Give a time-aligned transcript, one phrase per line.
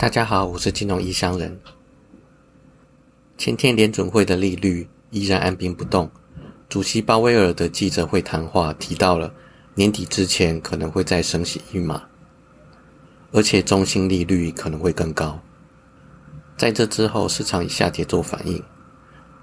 [0.00, 1.60] 大家好，我是金融异乡人。
[3.36, 6.10] 前天联准会的利率依然按兵不动，
[6.70, 9.30] 主席鲍威尔的记者会谈话提到了
[9.74, 12.02] 年底之前可能会再升息一码，
[13.30, 15.38] 而且中心利率可能会更高。
[16.56, 18.64] 在这之后，市场以下跌做反应。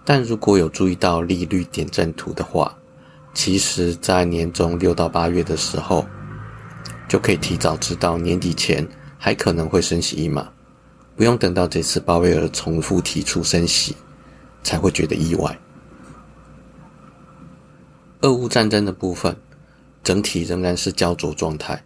[0.04, 2.76] 但如果有注意到利率点阵图的话，
[3.32, 6.04] 其实在年中六到八月的时候，
[7.08, 8.84] 就可以提早知道年底前。
[9.18, 10.50] 还可能会升息一码，
[11.16, 13.96] 不用等到这次鲍威尔重复提出升息，
[14.64, 15.58] 才会觉得意外。
[18.22, 19.36] 俄乌战争的部分，
[20.04, 21.84] 整体仍然是焦灼状态。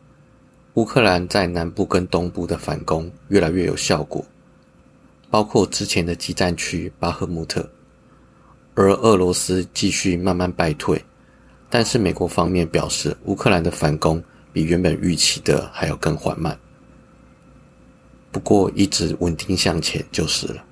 [0.75, 4.23] 乌克兰在南部跟东部的反攻越来越有效果，
[5.29, 7.69] 包括之前的激战区巴赫穆特，
[8.75, 11.03] 而俄罗斯继续慢慢败退。
[11.69, 14.23] 但是美国方面表示，乌克兰的反攻
[14.53, 16.57] 比原本预期的还要更缓慢。
[18.31, 20.63] 不过一直稳定向前就是了，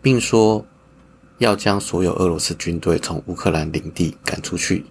[0.00, 0.64] 并说
[1.38, 4.84] 要将所有俄罗斯军队从乌克兰领地赶出去，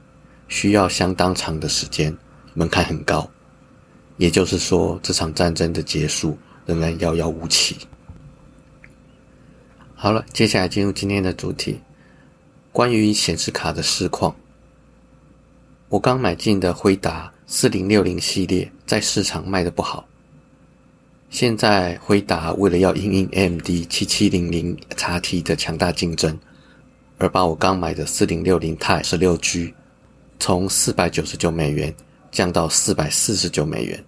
[0.48, 2.16] 需要相当长的时间，
[2.54, 3.28] 门槛很高。
[4.17, 7.76] 也就是说，这场战争的结束仍然遥遥无期。
[9.95, 11.80] 好了，接下来进入今天的主题，
[12.72, 14.36] 关于显示卡的市况。
[15.89, 20.08] 我刚买进的辉达四零六零系列在市场卖的不好。
[21.36, 26.39] 现在辉达为了要应应 AMD 七七零零 XT 的强大竞争，
[27.17, 29.73] 而把我刚买的四零六零 Ti 十六 G
[30.39, 31.94] 从四百九十九美元
[32.31, 34.02] 降到四百四十九美元。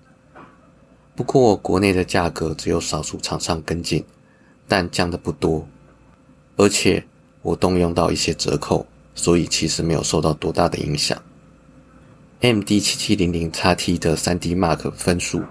[1.18, 4.02] 不过国内的价格只有少数厂商跟进，
[4.66, 5.68] 但降的不多，
[6.56, 7.04] 而且
[7.42, 11.22] 我动用到一些折扣，所以其实没有受到多大的影响。
[12.40, 15.44] AMD 七七零零 XT 的三 D Mark 分数。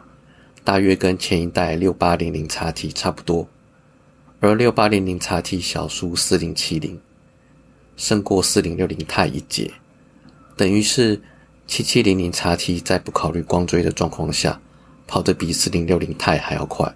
[0.67, 3.48] 大约跟前一代六八零零 XT 差不多，
[4.41, 7.00] 而六八零零 XT 小输四零七零，
[7.97, 9.70] 胜过四零六零钛一截，
[10.57, 11.23] 等于是
[11.68, 14.61] 七七零零 XT 在不考虑光追的状况下，
[15.07, 16.92] 跑得比四零六零钛还要快，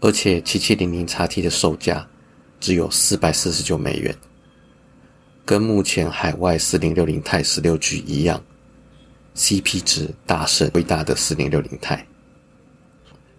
[0.00, 2.08] 而且七七零零 XT 的售价
[2.60, 4.16] 只有四百四十九美元，
[5.44, 8.42] 跟目前海外四零六零钛十六 G 一样。
[9.36, 12.06] CP 值大胜伟大的四零六零钛，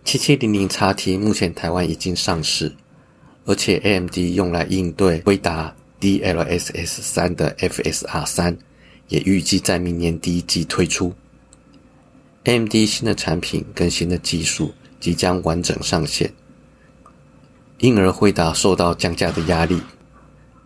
[0.04, 2.76] 七七零零 XT 目前台湾已经上市，
[3.46, 8.58] 而且 AMD 用来应对威达 DLSS 三的 FSR 三
[9.08, 11.14] 也预计在明年第一季推出。
[12.44, 16.34] AMD 新的产品跟新的技术即将完整上线，
[17.80, 19.82] 因而惠达受到降价的压力。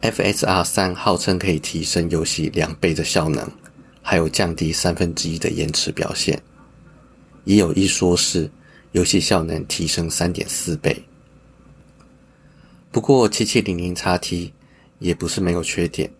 [0.01, 3.49] FSR 三号称可以提升游戏两倍的效能。
[4.01, 6.41] 还有降低三分之一的延迟表现，
[7.43, 8.49] 也有一说是
[8.93, 11.03] 游戏效能提升三点四倍。
[12.91, 14.51] 不过七七零零 XT
[14.97, 16.11] 也不是没有缺点，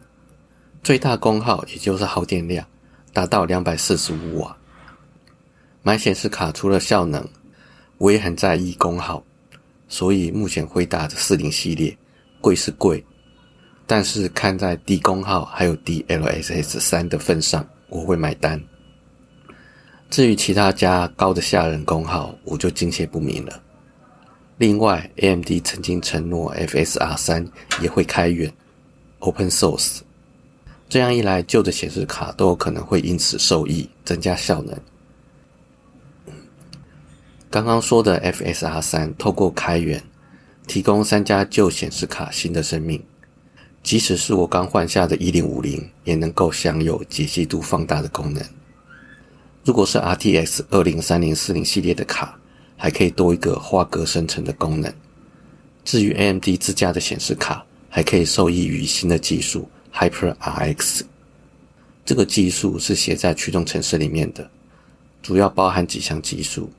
[0.84, 2.66] 最大功耗也就是耗电量
[3.12, 4.56] 达到两百四十五瓦。
[5.82, 7.28] 买显示卡除了效能，
[7.98, 9.24] 我也很在意功耗，
[9.88, 11.98] 所以目前回答的四零系列
[12.40, 13.04] 贵是贵，
[13.90, 17.68] 但是看在低功耗还有 DLSS 三的份上。
[17.90, 18.62] 我会买单。
[20.12, 23.60] 至于其他家高的吓人功耗，我就敬谢不明了。
[24.58, 27.52] 另外，AMD 曾经承诺 FSR 三
[27.82, 28.54] 也会开源
[29.18, 30.02] Open Source，
[30.88, 34.78] 这样一来，旧的显示卡都有可能会因此受益，增加效能。
[37.50, 40.04] 刚刚说的 FSR 三透过开源，
[40.68, 43.04] 提供三家旧显示卡新的生命。
[43.82, 48.44] 即使是我刚换下的一零五零，也能够享有解析度放大的功能。
[49.64, 52.38] 如果是 RTX 二零三零四零系列的卡，
[52.76, 54.94] 还可以多一个画格生成的功能。
[55.86, 61.02] 至于 AMD 自家的显示卡，还可以受益于新的技术 HyperRX。
[62.06, 64.50] 这个技术是写在驱动程式里面的，
[65.22, 66.70] 主要包含几项技术，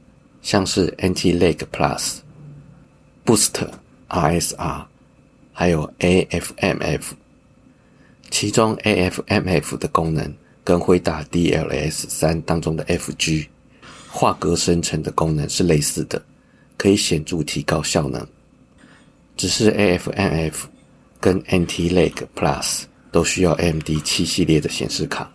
[0.42, 2.18] 像是 Anti-Lag Plus、
[3.24, 3.68] Boost
[4.08, 4.89] RSR。
[5.52, 7.02] 还有 AFMF，
[8.30, 13.46] 其中 AFMF 的功能跟辉达 DLS 三当中的 FG
[14.08, 16.20] 画格生成的功能是类似的，
[16.76, 18.26] 可以显著提高效能。
[19.36, 20.54] 只是 AFMF
[21.18, 25.30] 跟 NTLag Plus 都需要 MD 七系列的显示卡，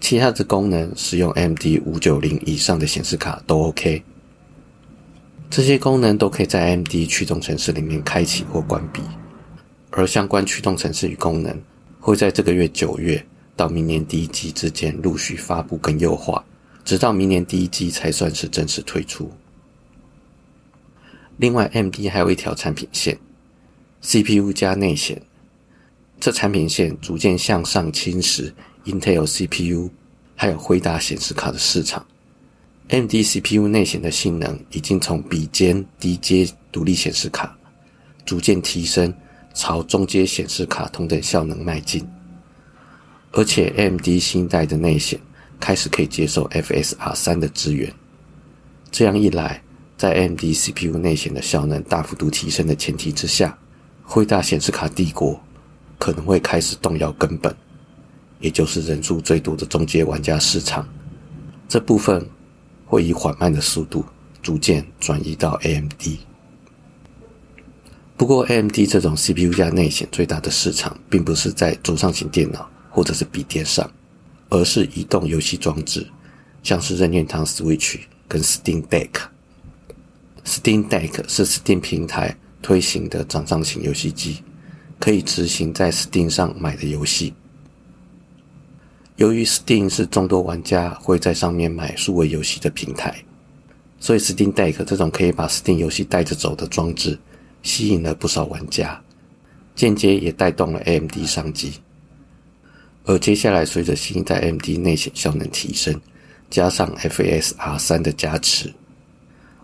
[0.00, 4.02] 其他的功能使用 MD 五九零以上的显示卡都 OK。
[5.48, 9.00] 这些功能都可以在 MD 驱动程式里面开启或关闭。
[9.96, 11.58] 而相关驱动程式与功能
[11.98, 13.24] 会在这个月九月
[13.56, 16.44] 到明年第一季之间陆续发布跟优化，
[16.84, 19.32] 直到明年第一季才算是正式推出。
[21.38, 23.18] 另外，MD 还有一条产品线
[24.02, 25.20] ，CPU 加内显。
[26.20, 28.52] 这产品线逐渐向上侵蚀
[28.84, 29.90] Intel CPU，
[30.34, 32.06] 还有辉达显示卡的市场。
[32.88, 37.56] M D C P U 内显的性能已经从比肩低阶独立显示卡，
[38.26, 39.12] 逐渐提升，
[39.56, 42.06] 朝中阶显示卡同等效能迈进。
[43.32, 45.18] 而且，AMD 新一代的内显
[45.58, 47.90] 开始可以接受 FSR 三的支援。
[48.90, 49.62] 这样一来，
[49.96, 53.56] 在 AMD CPU 内显的效能大幅度提升的前提之下，
[54.04, 55.40] 辉大显示卡帝国。
[55.98, 57.56] 可能会开始动摇根本，
[58.38, 60.86] 也就是人数最多的中阶玩家市场，
[61.66, 62.24] 这部分
[62.84, 64.04] 会以缓慢的速度
[64.42, 66.02] 逐渐转移到 AMD。
[68.16, 73.90] 不过，AMD 这种 CPU 加内显最大的市场，并不是在桌上型电脑或者是笔电上，
[74.48, 76.06] 而是移动游戏装置，
[76.62, 79.10] 像是任天堂 Switch 跟 Steam Deck。
[80.44, 84.42] Steam Deck 是 Steam 平台推行的掌上型游戏机。
[84.98, 87.34] 可以执行在 Steam 上买的游戏。
[89.16, 93.14] 由于 Steam 是众多玩家会在上面买数位游戏的平台，
[94.00, 97.18] 所以 Steam Deck 这种可以把 Steam 游戏带着走的装置，
[97.66, 99.02] 吸引了不少玩家，
[99.74, 101.72] 间接也带动了 AMD 商机。
[103.04, 106.00] 而接下来随着新一代 AMD 内显效能提升，
[106.48, 108.72] 加上 FSR 三的加持，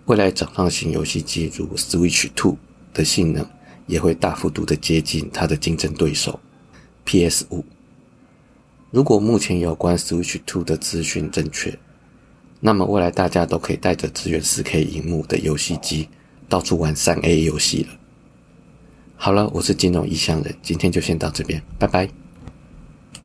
[0.06, 2.58] 未来掌上型游戏机如 Switch Two
[2.92, 3.46] 的性能。
[3.88, 6.38] 也会大幅度的接近它的竞争对手
[7.04, 7.64] PS 五。
[8.92, 11.76] 如果目前有关 Switch Two 的资讯正确，
[12.60, 16.08] 那么未来大家都可以带着支援 4K 荧幕的游戏机
[16.52, 17.88] 到处玩三 A 游戏了。
[19.16, 22.21] 好了，我是金融异乡人，今天就先到这边，拜拜。